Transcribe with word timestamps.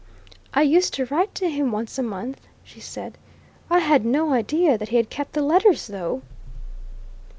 "I 0.51 0.63
used 0.63 0.95
to 0.95 1.05
write 1.05 1.35
to 1.35 1.47
him 1.47 1.71
once 1.71 1.99
a 1.99 2.01
month," 2.01 2.47
she 2.63 2.79
said. 2.79 3.19
"I 3.69 3.77
had 3.77 4.03
no 4.03 4.33
idea 4.33 4.75
that 4.75 4.89
he 4.89 4.97
had 4.97 5.11
kept 5.11 5.33
the 5.33 5.43
letters, 5.43 5.85
though!" 5.85 6.23